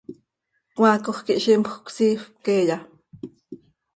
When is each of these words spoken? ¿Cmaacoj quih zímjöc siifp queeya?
¿Cmaacoj 0.75 1.19
quih 1.25 1.41
zímjöc 1.45 1.85
siifp 1.95 2.31
queeya? 2.43 2.77